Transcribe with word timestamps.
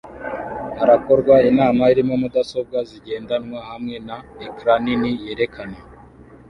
Harakorwa 0.77 1.35
inama 1.49 1.83
irimo 1.93 2.13
mudasobwa 2.21 2.77
zigendanwa 2.89 3.59
hamwe 3.69 3.95
na 4.07 4.17
ecran 4.47 4.79
nini 4.85 5.11
yerekana 5.25 5.77